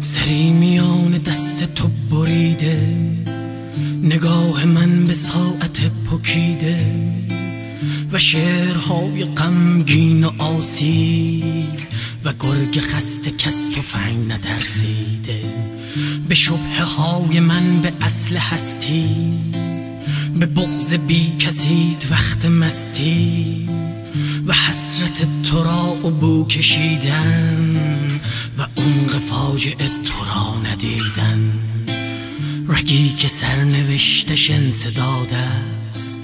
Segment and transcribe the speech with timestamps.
[0.00, 2.96] سری میان دست تو بریده
[4.02, 6.76] نگاه من به ساعت پکیده
[8.12, 11.44] و شعرهای غمگین و آسی
[12.24, 15.40] و گرگ خسته کس فنگ نترسیده.
[16.28, 19.06] به شبه های من به اصل هستی
[20.38, 23.68] به بغز بی کسید وقت مستی.
[24.46, 28.20] و حسرت تو را بو کشیدن
[28.58, 31.52] و عمق فاجعه تو را ندیدن.
[32.68, 35.34] رگی که سرنوشتش انصداد
[35.90, 36.18] است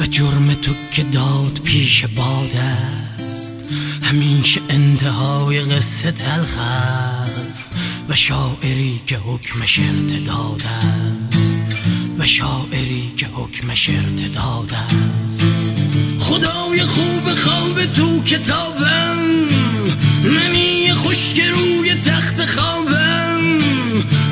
[0.00, 3.54] و جرم تو که داد پیش باد است.
[4.02, 7.72] همیشه انتهای قصه تلخ است
[8.08, 10.62] و شاعری که حکمش ارتداد
[11.32, 11.60] است.
[12.18, 14.72] و شاعری که حکمش ارتداد
[15.28, 15.46] است.
[16.18, 17.31] خدای خوب
[18.26, 19.16] کتابم.
[20.24, 23.58] منی خوشک روی تخت خوابم.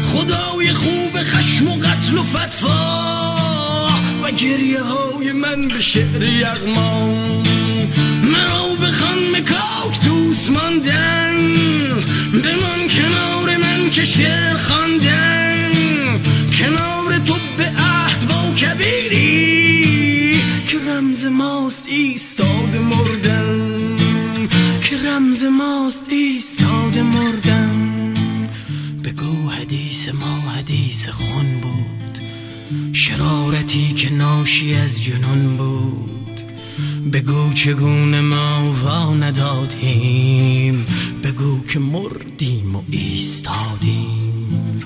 [0.04, 3.86] خدای خوب خشم و قتل و فتفا
[4.22, 7.42] و گریه های من به شعر یغمان
[8.24, 11.34] مرا بخوان مکاک دوست ماندن.
[12.32, 15.70] بمان کنار من که شعر خواندن.
[16.52, 20.40] کنار تو به عهد با کبیری.
[20.66, 23.19] که رمز ماست ایستاد مردن
[25.20, 28.14] که رمز ماست ایستاد مردن.
[29.04, 32.18] بگو حدیث ما حدیث خون بود.
[32.92, 36.40] شرارتی که ناشی از جنون بود.
[37.12, 40.86] بگو چگونه ما وا ندادیم.
[41.24, 44.82] بگو که مردیم و ایستادیم.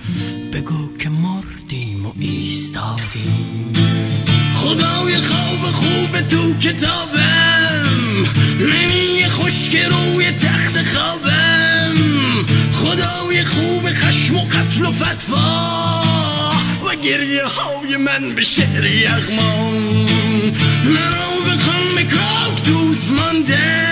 [0.52, 3.72] بگو که مردیم و ایستادیم.
[4.54, 6.93] خدای خواب خوب تو کتابم
[14.74, 16.02] قتل و فتفا
[16.86, 20.06] و گریه های من به شعر یغمان
[20.84, 23.83] مرا بخوان مکاک دوست ماندن